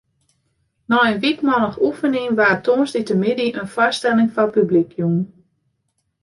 Nei 0.93 1.05
in 1.11 1.21
wykmannich 1.23 1.77
oefenjen 1.87 2.37
waard 2.39 2.63
tongersdeitemiddei 2.65 3.51
in 3.59 3.71
foarstelling 3.73 4.31
foar 4.35 4.49
publyk 4.55 4.89
jûn. 4.99 5.17